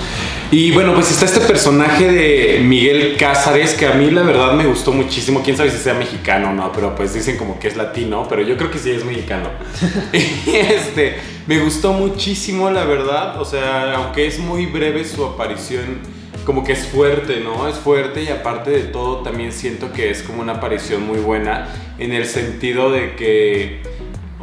Y 0.52 0.70
bueno, 0.70 0.92
pues 0.92 1.10
está 1.10 1.24
este 1.24 1.40
personaje 1.40 2.12
de 2.12 2.60
Miguel 2.60 3.16
Cázares 3.16 3.72
que 3.72 3.86
a 3.86 3.94
mí 3.94 4.10
la 4.10 4.22
verdad 4.22 4.52
me 4.52 4.66
gustó 4.66 4.92
muchísimo. 4.92 5.40
Quién 5.42 5.56
sabe 5.56 5.70
si 5.70 5.78
sea 5.78 5.94
mexicano 5.94 6.50
o 6.50 6.52
no, 6.52 6.70
pero 6.72 6.94
pues 6.94 7.14
dicen 7.14 7.38
como 7.38 7.58
que 7.58 7.68
es 7.68 7.76
latino, 7.78 8.26
pero 8.28 8.42
yo 8.42 8.58
creo 8.58 8.70
que 8.70 8.78
sí 8.78 8.90
es 8.90 9.02
mexicano. 9.02 9.48
y 10.12 10.50
este, 10.54 11.16
me 11.46 11.58
gustó 11.60 11.94
muchísimo 11.94 12.70
la 12.70 12.84
verdad. 12.84 13.40
O 13.40 13.46
sea, 13.46 13.94
aunque 13.94 14.26
es 14.26 14.38
muy 14.38 14.66
breve 14.66 15.06
su 15.06 15.24
aparición, 15.24 16.00
como 16.44 16.64
que 16.64 16.72
es 16.72 16.86
fuerte, 16.86 17.40
¿no? 17.40 17.66
Es 17.66 17.76
fuerte 17.76 18.22
y 18.22 18.28
aparte 18.28 18.72
de 18.72 18.82
todo 18.82 19.22
también 19.22 19.52
siento 19.52 19.90
que 19.90 20.10
es 20.10 20.22
como 20.22 20.42
una 20.42 20.52
aparición 20.52 21.06
muy 21.06 21.18
buena 21.18 21.68
en 21.98 22.12
el 22.12 22.26
sentido 22.26 22.90
de 22.90 23.16
que 23.16 23.80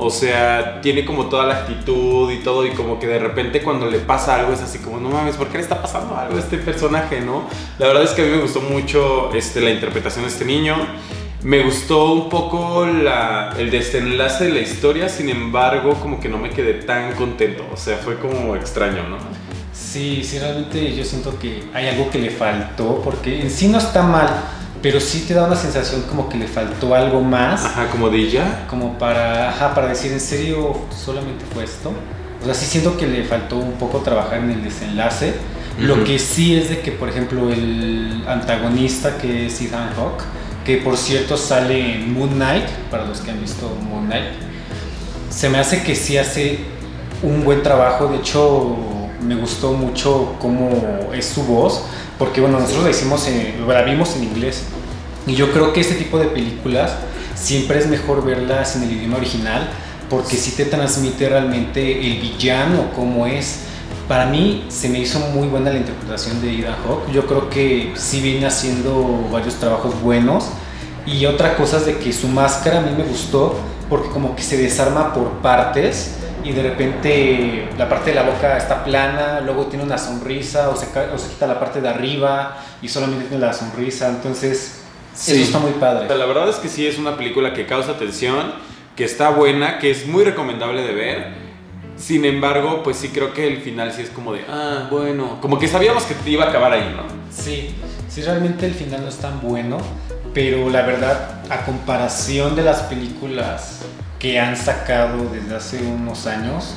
o 0.01 0.09
sea, 0.09 0.79
tiene 0.81 1.03
como 1.03 1.25
toda 1.25 1.45
la 1.45 1.55
actitud 1.55 2.31
y 2.31 2.37
todo, 2.37 2.65
y 2.65 2.71
como 2.71 2.99
que 2.99 3.07
de 3.07 3.19
repente 3.19 3.61
cuando 3.61 3.85
le 3.87 3.99
pasa 3.99 4.35
algo 4.35 4.53
es 4.53 4.61
así 4.61 4.79
como, 4.79 4.97
no 4.97 5.09
mames, 5.09 5.35
¿por 5.35 5.47
qué 5.47 5.57
le 5.57 5.63
está 5.63 5.81
pasando 5.81 6.15
algo 6.15 6.37
a 6.37 6.39
este 6.39 6.57
personaje, 6.57 7.19
no? 7.19 7.43
La 7.77 7.87
verdad 7.87 8.03
es 8.03 8.11
que 8.11 8.21
a 8.21 8.25
mí 8.25 8.31
me 8.31 8.41
gustó 8.41 8.61
mucho 8.61 9.29
este, 9.33 9.59
la 9.59 9.71
interpretación 9.71 10.23
de 10.23 10.31
este 10.31 10.45
niño. 10.45 10.75
Me 11.43 11.63
gustó 11.63 12.13
un 12.13 12.29
poco 12.29 12.85
la, 12.85 13.53
el 13.57 13.69
desenlace 13.71 14.45
de 14.45 14.51
la 14.51 14.59
historia, 14.59 15.09
sin 15.09 15.29
embargo, 15.29 15.93
como 15.95 16.19
que 16.19 16.29
no 16.29 16.37
me 16.37 16.49
quedé 16.49 16.75
tan 16.75 17.13
contento. 17.15 17.65
O 17.73 17.77
sea, 17.77 17.97
fue 17.97 18.17
como 18.17 18.55
extraño, 18.55 19.03
¿no? 19.03 19.17
Sí, 19.73 20.23
sí, 20.23 20.39
realmente 20.39 20.95
yo 20.95 21.03
siento 21.03 21.37
que 21.39 21.63
hay 21.73 21.87
algo 21.87 22.09
que 22.09 22.19
le 22.19 22.29
faltó, 22.29 23.01
porque 23.03 23.41
en 23.41 23.49
sí 23.49 23.67
no 23.67 23.77
está 23.77 24.03
mal 24.03 24.29
pero 24.81 24.99
sí 24.99 25.25
te 25.27 25.33
da 25.33 25.45
una 25.45 25.55
sensación 25.55 26.03
como 26.03 26.29
que 26.29 26.37
le 26.37 26.47
faltó 26.47 26.95
algo 26.95 27.21
más. 27.21 27.65
Ajá, 27.65 27.87
como 27.89 28.09
de 28.09 28.29
ya. 28.29 28.65
Como 28.69 28.97
para, 28.97 29.49
ajá, 29.49 29.73
para 29.75 29.87
decir, 29.87 30.11
¿en 30.11 30.19
serio 30.19 30.75
solamente 30.95 31.43
fue 31.53 31.63
esto? 31.63 31.91
O 32.41 32.45
sea, 32.45 32.53
sí 32.53 32.65
siento 32.65 32.97
que 32.97 33.05
le 33.05 33.23
faltó 33.23 33.57
un 33.57 33.73
poco 33.73 33.99
trabajar 33.99 34.39
en 34.39 34.51
el 34.51 34.63
desenlace. 34.63 35.33
Lo 35.79 36.03
que 36.03 36.19
sí 36.19 36.55
es 36.55 36.69
de 36.69 36.79
que, 36.79 36.91
por 36.91 37.09
ejemplo, 37.09 37.51
el 37.51 38.23
antagonista 38.27 39.17
que 39.17 39.47
es 39.47 39.61
Ethan 39.61 39.89
Hawke, 39.95 40.23
que 40.65 40.77
por 40.77 40.97
cierto 40.97 41.37
sale 41.37 41.95
en 41.95 42.13
Moon 42.13 42.31
Knight, 42.31 42.67
para 42.91 43.05
los 43.05 43.21
que 43.21 43.31
han 43.31 43.41
visto 43.41 43.75
Moon 43.89 44.05
Knight, 44.07 44.25
se 45.29 45.49
me 45.49 45.57
hace 45.57 45.83
que 45.83 45.95
sí 45.95 46.17
hace 46.17 46.59
un 47.23 47.43
buen 47.43 47.63
trabajo. 47.63 48.07
De 48.07 48.17
hecho, 48.17 48.77
me 49.21 49.35
gustó 49.35 49.73
mucho 49.73 50.35
cómo 50.39 51.11
es 51.13 51.25
su 51.25 51.43
voz 51.43 51.83
porque 52.19 52.41
bueno, 52.41 52.59
nosotros 52.59 52.83
la, 52.83 52.91
hicimos 52.91 53.27
la 53.67 53.81
vimos 53.81 54.15
en 54.17 54.25
inglés. 54.25 54.63
Y 55.25 55.35
yo 55.35 55.51
creo 55.51 55.73
que 55.73 55.79
este 55.79 55.95
tipo 55.95 56.19
de 56.19 56.27
películas 56.27 56.91
siempre 57.33 57.79
es 57.79 57.87
mejor 57.87 58.23
verlas 58.23 58.75
en 58.75 58.83
el 58.83 58.91
idioma 58.91 59.17
original 59.17 59.69
porque 60.09 60.35
sí 60.35 60.51
te 60.51 60.65
transmite 60.65 61.29
realmente 61.29 62.05
el 62.05 62.19
villano, 62.19 62.91
cómo 62.95 63.25
es. 63.25 63.61
Para 64.07 64.25
mí 64.25 64.65
se 64.69 64.89
me 64.89 64.99
hizo 64.99 65.19
muy 65.19 65.47
buena 65.47 65.71
la 65.71 65.77
interpretación 65.77 66.41
de 66.41 66.51
Ida 66.51 66.77
Hawk. 66.83 67.11
Yo 67.11 67.25
creo 67.25 67.49
que 67.49 67.93
sí 67.95 68.19
viene 68.21 68.47
haciendo 68.47 69.29
varios 69.31 69.55
trabajos 69.55 70.01
buenos. 70.01 70.45
Y 71.05 71.25
otra 71.25 71.55
cosa 71.55 71.77
es 71.77 71.85
de 71.85 71.97
que 71.99 72.11
su 72.11 72.27
máscara 72.27 72.79
a 72.79 72.81
mí 72.81 72.91
me 72.97 73.03
gustó 73.03 73.55
porque 73.89 74.09
como 74.09 74.35
que 74.35 74.43
se 74.43 74.57
desarma 74.57 75.13
por 75.13 75.29
partes 75.41 76.15
y 76.43 76.51
de 76.51 76.63
repente 76.63 77.69
la 77.77 77.89
parte 77.89 78.11
de 78.11 78.15
la 78.15 78.23
boca 78.23 78.57
está 78.57 78.83
plana, 78.83 79.41
luego 79.41 79.65
tiene 79.65 79.83
una 79.83 79.97
sonrisa 79.97 80.69
o 80.69 80.75
se, 80.75 80.87
o 81.13 81.17
se 81.17 81.29
quita 81.29 81.47
la 81.47 81.59
parte 81.59 81.81
de 81.81 81.89
arriba 81.89 82.57
y 82.81 82.87
solamente 82.87 83.25
tiene 83.25 83.45
la 83.45 83.53
sonrisa, 83.53 84.09
entonces 84.09 84.81
eso 85.13 85.35
está 85.35 85.59
muy 85.59 85.71
padre. 85.71 86.07
La 86.15 86.25
verdad 86.25 86.49
es 86.49 86.57
que 86.57 86.69
sí 86.69 86.87
es 86.87 86.97
una 86.97 87.17
película 87.17 87.53
que 87.53 87.65
causa 87.65 87.91
atención, 87.91 88.53
que 88.95 89.03
está 89.03 89.29
buena, 89.29 89.79
que 89.79 89.91
es 89.91 90.07
muy 90.07 90.23
recomendable 90.23 90.81
de 90.83 90.93
ver. 90.93 91.49
Sin 91.97 92.23
embargo, 92.23 92.81
pues 92.83 92.95
sí 92.97 93.09
creo 93.09 93.33
que 93.33 93.45
el 93.45 93.57
final 93.57 93.91
sí 93.91 94.03
es 94.03 94.09
como 94.09 94.31
de, 94.33 94.45
ah, 94.49 94.87
bueno, 94.89 95.39
como 95.41 95.59
que 95.59 95.67
sabíamos 95.67 96.03
que 96.03 96.13
te 96.13 96.29
iba 96.29 96.45
a 96.45 96.49
acabar 96.49 96.71
ahí, 96.71 96.95
¿no? 96.95 97.03
Sí, 97.29 97.75
sí 98.07 98.21
realmente 98.21 98.65
el 98.65 98.73
final 98.73 99.01
no 99.01 99.09
es 99.09 99.17
tan 99.17 99.41
bueno, 99.41 99.77
pero 100.33 100.69
la 100.69 100.83
verdad, 100.83 101.41
a 101.49 101.65
comparación 101.65 102.55
de 102.55 102.63
las 102.63 102.83
películas 102.83 103.81
que 104.19 104.39
han 104.39 104.55
sacado 104.55 105.29
desde 105.29 105.55
hace 105.55 105.81
unos 105.83 106.27
años, 106.27 106.75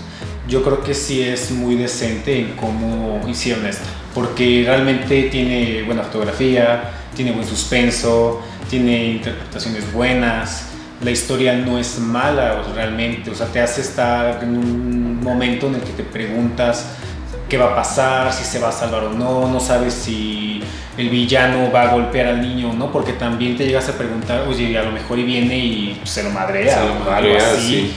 yo 0.48 0.62
creo 0.62 0.82
que 0.82 0.94
sí 0.94 1.22
es 1.22 1.50
muy 1.50 1.74
decente 1.74 2.38
en 2.38 2.56
cómo 2.56 3.20
hicieron 3.28 3.66
esto. 3.66 3.84
Porque 4.14 4.62
realmente 4.64 5.24
tiene 5.24 5.82
buena 5.82 6.02
fotografía, 6.04 6.92
tiene 7.14 7.32
buen 7.32 7.46
suspenso, 7.46 8.40
tiene 8.70 9.06
interpretaciones 9.06 9.92
buenas, 9.92 10.66
la 11.02 11.10
historia 11.10 11.54
no 11.56 11.78
es 11.78 11.98
mala 11.98 12.62
realmente, 12.74 13.30
o 13.30 13.34
sea, 13.34 13.46
te 13.46 13.60
hace 13.60 13.80
estar 13.80 14.42
en 14.42 14.56
un 14.56 15.20
momento 15.20 15.66
en 15.66 15.74
el 15.74 15.80
que 15.80 15.92
te 15.92 16.04
preguntas 16.04 16.86
qué 17.52 17.58
va 17.58 17.66
a 17.66 17.74
pasar, 17.74 18.32
si 18.32 18.44
se 18.44 18.58
va 18.58 18.70
a 18.70 18.72
salvar 18.72 19.04
o 19.04 19.10
no, 19.10 19.46
no 19.46 19.60
sabes 19.60 19.92
si 19.92 20.62
el 20.96 21.10
villano 21.10 21.70
va 21.70 21.82
a 21.82 21.92
golpear 21.92 22.28
al 22.28 22.40
niño, 22.40 22.72
¿no? 22.72 22.90
Porque 22.90 23.12
también 23.12 23.58
te 23.58 23.66
llegas 23.66 23.90
a 23.90 23.92
preguntar, 23.92 24.46
oye, 24.48 24.78
a 24.78 24.82
lo 24.84 24.90
mejor 24.90 25.18
y 25.18 25.24
viene 25.24 25.58
y 25.58 26.00
se 26.02 26.22
lo 26.22 26.30
madrea, 26.30 26.74
se 26.74 26.86
lo 26.88 26.94
madrea 26.94 27.52
así. 27.52 27.92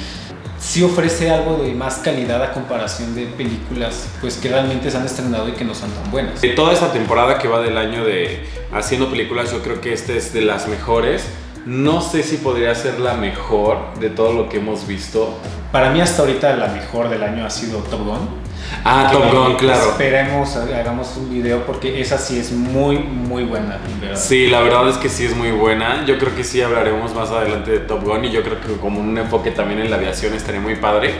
Sí. 0.59 0.83
ofrece 0.83 1.31
algo 1.31 1.63
de 1.63 1.73
más 1.73 1.99
calidad 1.99 2.43
a 2.43 2.51
comparación 2.51 3.15
de 3.15 3.27
películas 3.27 4.09
pues 4.19 4.35
que 4.35 4.49
realmente 4.49 4.91
se 4.91 4.97
han 4.97 5.05
estrenado 5.05 5.47
y 5.47 5.53
que 5.53 5.63
no 5.63 5.73
son 5.73 5.89
tan 5.91 6.11
buenas. 6.11 6.41
De 6.41 6.49
toda 6.49 6.73
esta 6.73 6.91
temporada 6.91 7.39
que 7.39 7.47
va 7.47 7.61
del 7.61 7.77
año 7.77 8.03
de 8.03 8.45
haciendo 8.73 9.09
películas, 9.09 9.53
yo 9.53 9.63
creo 9.63 9.79
que 9.79 9.93
esta 9.93 10.11
es 10.11 10.33
de 10.33 10.41
las 10.41 10.67
mejores. 10.67 11.29
No 11.65 12.01
sé 12.01 12.23
si 12.23 12.35
podría 12.35 12.75
ser 12.75 12.99
la 12.99 13.13
mejor 13.13 13.97
de 14.01 14.09
todo 14.09 14.33
lo 14.33 14.49
que 14.49 14.57
hemos 14.57 14.85
visto. 14.85 15.39
Para 15.71 15.91
mí 15.91 16.01
hasta 16.01 16.23
ahorita 16.23 16.57
la 16.57 16.67
mejor 16.67 17.07
del 17.07 17.23
año 17.23 17.45
ha 17.45 17.49
sido 17.49 17.79
Top 17.79 18.03
Gun. 18.03 18.44
Ah, 18.83 19.09
Top 19.11 19.31
Gun, 19.31 19.55
claro. 19.55 19.89
Esperemos, 19.89 20.55
hagamos 20.55 21.17
un 21.17 21.29
video 21.33 21.65
porque 21.65 21.99
esa 21.99 22.17
sí 22.17 22.37
es 22.37 22.51
muy, 22.51 22.99
muy 22.99 23.43
buena, 23.43 23.79
Sí, 24.13 24.47
la 24.47 24.61
verdad 24.61 24.87
es 24.89 24.97
que 24.97 25.09
sí 25.09 25.25
es 25.25 25.35
muy 25.35 25.51
buena. 25.51 26.05
Yo 26.05 26.17
creo 26.19 26.35
que 26.35 26.43
sí 26.43 26.61
hablaremos 26.61 27.13
más 27.15 27.29
adelante 27.31 27.71
de 27.71 27.79
Top 27.79 28.03
Gun 28.03 28.25
y 28.25 28.31
yo 28.31 28.43
creo 28.43 28.59
que 28.61 28.73
como 28.79 28.99
un 28.99 29.17
enfoque 29.17 29.51
también 29.51 29.79
en 29.79 29.89
la 29.89 29.97
aviación 29.97 30.33
estaría 30.33 30.61
muy 30.61 30.75
padre. 30.75 31.15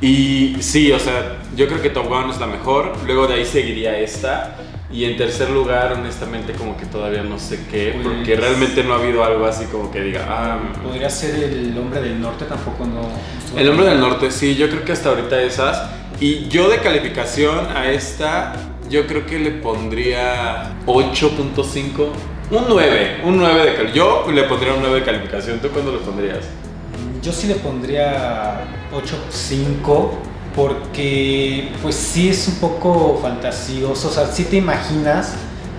Y 0.00 0.56
sí, 0.60 0.90
o 0.92 0.98
sea, 0.98 1.38
yo 1.56 1.66
creo 1.68 1.80
que 1.80 1.90
Top 1.90 2.08
Gun 2.08 2.30
es 2.30 2.38
la 2.40 2.46
mejor. 2.46 2.92
Luego 3.06 3.26
de 3.26 3.34
ahí 3.34 3.44
seguiría 3.46 3.96
esta. 3.98 4.56
Y 4.92 5.06
en 5.06 5.16
tercer 5.16 5.50
lugar, 5.50 5.92
honestamente, 5.94 6.52
como 6.52 6.76
que 6.76 6.86
todavía 6.86 7.22
no 7.22 7.38
sé 7.38 7.58
qué, 7.70 7.98
Pues- 8.00 8.06
porque 8.16 8.36
realmente 8.36 8.84
no 8.84 8.94
ha 8.94 8.98
habido 8.98 9.24
algo 9.24 9.44
así 9.46 9.64
como 9.64 9.90
que 9.90 10.00
diga, 10.00 10.24
ah, 10.28 10.58
Podría 10.84 11.10
ser 11.10 11.34
el 11.42 11.76
hombre 11.76 12.00
del 12.00 12.20
norte, 12.20 12.44
tampoco 12.44 12.84
no. 12.84 13.08
El 13.58 13.68
hombre 13.70 13.86
del 13.86 13.98
norte, 13.98 14.30
sí, 14.30 14.54
yo 14.54 14.68
creo 14.68 14.84
que 14.84 14.92
hasta 14.92 15.08
ahorita 15.08 15.40
esas. 15.42 15.82
Y 16.20 16.48
yo 16.48 16.68
de 16.68 16.78
calificación 16.78 17.66
a 17.76 17.90
esta, 17.90 18.54
yo 18.88 19.06
creo 19.06 19.26
que 19.26 19.38
le 19.38 19.50
pondría 19.50 20.74
8.5. 20.86 22.08
Un 22.50 22.64
9, 22.68 23.22
un 23.24 23.38
9 23.38 23.60
de 23.60 23.74
calificación. 23.74 23.94
Yo 23.94 24.32
le 24.32 24.42
pondría 24.44 24.74
un 24.74 24.80
9 24.80 25.00
de 25.00 25.04
calificación. 25.04 25.58
¿Tú 25.60 25.68
cuándo 25.68 25.92
lo 25.92 26.00
pondrías? 26.00 26.44
Yo 27.22 27.32
sí 27.32 27.46
le 27.46 27.54
pondría 27.56 28.64
8.5 28.92 30.10
porque 30.54 31.72
pues 31.82 31.96
sí 31.96 32.28
es 32.28 32.46
un 32.48 32.54
poco 32.56 33.18
fantasioso, 33.20 34.08
o 34.08 34.10
sea, 34.10 34.26
sí 34.26 34.44
te 34.44 34.56
imaginas 34.56 35.34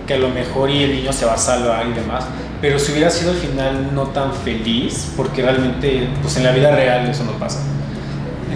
que 0.06 0.16
a 0.16 0.18
lo 0.18 0.30
mejor 0.30 0.70
y 0.70 0.84
el 0.84 0.92
niño 0.92 1.14
se 1.14 1.26
va 1.26 1.34
a 1.34 1.38
salvar 1.38 1.88
y 1.88 1.94
demás, 1.94 2.26
pero 2.62 2.78
si 2.78 2.92
hubiera 2.92 3.10
sido 3.10 3.32
el 3.32 3.38
final 3.38 3.96
no 3.96 4.08
tan 4.08 4.34
feliz, 4.34 5.14
porque 5.16 5.42
realmente 5.42 6.08
pues 6.22 6.36
en 6.38 6.44
la 6.44 6.52
vida 6.52 6.76
real 6.76 7.10
eso 7.10 7.24
no 7.24 7.32
pasa. 7.34 7.64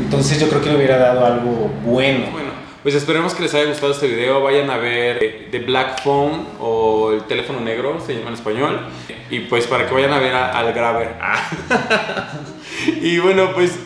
Entonces 0.09 0.39
yo 0.39 0.49
creo 0.49 0.59
que 0.59 0.69
le 0.71 0.75
hubiera 0.75 0.97
dado 0.97 1.23
algo 1.23 1.69
bueno. 1.85 2.31
Bueno, 2.31 2.49
pues 2.81 2.95
esperemos 2.95 3.35
que 3.35 3.43
les 3.43 3.53
haya 3.53 3.65
gustado 3.65 3.91
este 3.91 4.07
video. 4.07 4.41
Vayan 4.41 4.67
a 4.71 4.77
ver 4.77 5.23
eh, 5.23 5.47
The 5.51 5.59
Black 5.59 6.01
Phone 6.01 6.47
o 6.59 7.11
El 7.11 7.25
teléfono 7.25 7.61
negro, 7.61 7.99
se 8.03 8.15
llama 8.15 8.29
en 8.29 8.33
español. 8.33 8.79
Y 9.29 9.41
pues 9.41 9.67
para 9.67 9.87
que 9.87 9.93
vayan 9.93 10.11
a 10.11 10.17
ver 10.17 10.33
al 10.33 10.73
Graver. 10.73 11.13
y 13.03 13.19
bueno, 13.19 13.53
pues 13.53 13.77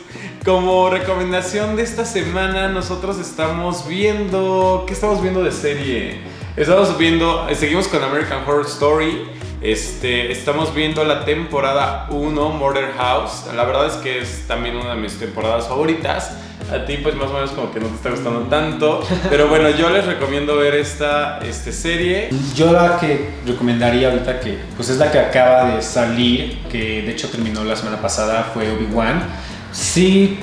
como 0.45 0.89
recomendación 0.89 1.75
de 1.75 1.83
esta 1.83 2.05
semana, 2.05 2.69
nosotros 2.69 3.19
estamos 3.19 3.85
viendo. 3.85 4.85
¿Qué 4.87 4.93
estamos 4.93 5.21
viendo 5.21 5.43
de 5.43 5.51
serie? 5.51 6.21
Estamos 6.55 6.97
viendo. 6.97 7.49
eh, 7.49 7.55
Seguimos 7.55 7.89
con 7.89 8.01
American 8.01 8.43
Horror 8.47 8.65
Story. 8.65 9.23
Este, 9.63 10.29
estamos 10.29 10.75
viendo 10.75 11.05
la 11.05 11.23
temporada 11.23 12.07
1, 12.09 12.49
Murder 12.49 12.91
House. 12.97 13.45
La 13.55 13.63
verdad 13.63 13.87
es 13.87 13.93
que 13.93 14.19
es 14.19 14.43
también 14.45 14.75
una 14.75 14.89
de 14.93 14.99
mis 14.99 15.17
temporadas 15.17 15.69
favoritas. 15.69 16.35
A 16.69 16.83
ti, 16.85 16.97
pues 16.97 17.15
más 17.15 17.29
o 17.29 17.33
menos 17.33 17.51
como 17.51 17.71
que 17.71 17.79
no 17.79 17.87
te 17.87 17.95
está 17.95 18.09
gustando 18.09 18.41
tanto. 18.49 19.01
Pero 19.29 19.47
bueno, 19.47 19.69
yo 19.69 19.89
les 19.89 20.05
recomiendo 20.05 20.57
ver 20.57 20.75
esta 20.75 21.39
este, 21.39 21.71
serie. 21.71 22.29
Yo 22.53 22.73
la 22.73 22.99
que 22.99 23.29
recomendaría 23.45 24.09
ahorita 24.09 24.41
que 24.41 24.59
pues 24.75 24.89
es 24.89 24.97
la 24.97 25.09
que 25.09 25.19
acaba 25.19 25.73
de 25.73 25.81
salir, 25.81 26.63
que 26.69 27.01
de 27.01 27.11
hecho 27.11 27.29
terminó 27.29 27.63
la 27.63 27.77
semana 27.77 28.01
pasada, 28.01 28.51
fue 28.53 28.69
Obi-Wan. 28.69 29.23
Sí, 29.71 30.39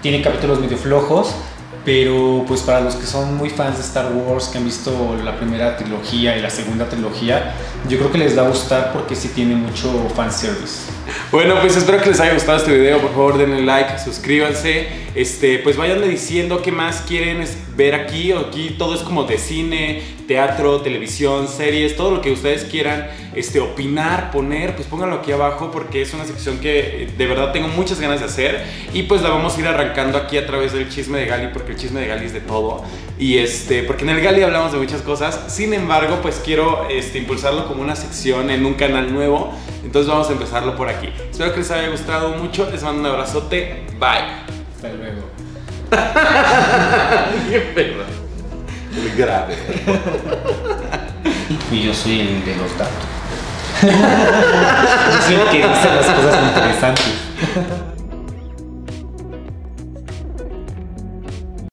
tiene 0.00 0.22
capítulos 0.22 0.60
medio 0.60 0.78
flojos, 0.78 1.34
pero 1.84 2.44
pues 2.46 2.60
para 2.62 2.80
los 2.80 2.94
que 2.94 3.06
son 3.06 3.36
muy 3.36 3.50
fans 3.50 3.76
de 3.76 3.82
Star 3.82 4.12
Wars, 4.12 4.48
que 4.48 4.58
han 4.58 4.64
visto 4.64 5.16
la 5.24 5.36
primera 5.36 5.76
trilogía 5.76 6.36
y 6.36 6.42
la 6.42 6.50
segunda 6.50 6.88
trilogía, 6.88 7.54
yo 7.88 7.98
creo 7.98 8.12
que 8.12 8.18
les 8.18 8.36
va 8.36 8.44
a 8.44 8.48
gustar 8.48 8.92
porque 8.92 9.14
sí 9.16 9.28
tiene 9.28 9.54
mucho 9.54 9.90
fanservice. 10.14 10.90
Bueno, 11.32 11.54
pues 11.60 11.76
espero 11.76 12.00
que 12.00 12.10
les 12.10 12.20
haya 12.20 12.34
gustado 12.34 12.58
este 12.58 12.76
video. 12.76 13.00
Por 13.00 13.10
favor, 13.10 13.38
denle 13.38 13.62
like, 13.62 13.98
suscríbanse. 13.98 15.09
Este, 15.14 15.58
pues 15.58 15.76
váyanme 15.76 16.06
diciendo 16.06 16.62
qué 16.62 16.70
más 16.70 17.02
quieren 17.02 17.44
ver 17.76 17.94
aquí. 17.94 18.32
Aquí 18.32 18.76
todo 18.78 18.94
es 18.94 19.00
como 19.00 19.24
de 19.24 19.38
cine, 19.38 20.02
teatro, 20.28 20.80
televisión, 20.80 21.48
series, 21.48 21.96
todo 21.96 22.10
lo 22.12 22.20
que 22.20 22.30
ustedes 22.30 22.64
quieran 22.64 23.08
este, 23.34 23.60
opinar, 23.60 24.30
poner, 24.30 24.74
pues 24.76 24.86
pónganlo 24.86 25.16
aquí 25.16 25.32
abajo 25.32 25.70
porque 25.72 26.02
es 26.02 26.14
una 26.14 26.24
sección 26.24 26.58
que 26.58 27.02
eh, 27.02 27.08
de 27.16 27.26
verdad 27.26 27.52
tengo 27.52 27.68
muchas 27.68 28.00
ganas 28.00 28.20
de 28.20 28.26
hacer. 28.26 28.64
Y 28.92 29.04
pues 29.04 29.22
la 29.22 29.30
vamos 29.30 29.56
a 29.56 29.60
ir 29.60 29.66
arrancando 29.66 30.18
aquí 30.18 30.36
a 30.36 30.46
través 30.46 30.72
del 30.72 30.88
chisme 30.88 31.18
de 31.18 31.26
Gali, 31.26 31.48
porque 31.52 31.72
el 31.72 31.78
chisme 31.78 32.00
de 32.00 32.06
Gali 32.06 32.26
es 32.26 32.32
de 32.32 32.40
todo. 32.40 32.84
Y 33.18 33.38
este, 33.38 33.82
porque 33.82 34.04
en 34.04 34.10
el 34.10 34.20
Gali 34.20 34.42
hablamos 34.42 34.72
de 34.72 34.78
muchas 34.78 35.02
cosas. 35.02 35.40
Sin 35.48 35.74
embargo, 35.74 36.18
pues 36.22 36.40
quiero 36.44 36.88
este, 36.88 37.18
impulsarlo 37.18 37.66
como 37.66 37.82
una 37.82 37.96
sección 37.96 38.50
en 38.50 38.64
un 38.64 38.74
canal 38.74 39.12
nuevo. 39.12 39.52
Entonces 39.84 40.10
vamos 40.10 40.28
a 40.28 40.32
empezarlo 40.32 40.76
por 40.76 40.88
aquí. 40.88 41.08
Espero 41.30 41.52
que 41.52 41.58
les 41.58 41.70
haya 41.70 41.88
gustado 41.88 42.30
mucho. 42.36 42.68
Les 42.70 42.82
mando 42.82 43.00
un 43.00 43.06
abrazote. 43.06 43.84
Bye. 43.98 44.49
Hasta 44.82 44.96
luego. 44.96 45.28
Qué 47.50 47.60
pedo. 47.74 48.04
El 48.96 49.14
grave. 49.14 49.54
Y 51.70 51.82
yo 51.82 51.92
soy 51.92 52.20
el 52.20 52.42
de 52.46 52.56
los 52.56 52.78
datos. 52.78 52.94
yo 53.82 55.22
soy 55.22 55.34
el 55.34 55.48
que 55.50 55.56
dice 55.58 55.68
las 55.68 56.06
cosas 56.06 56.48
interesantes. 56.48 57.12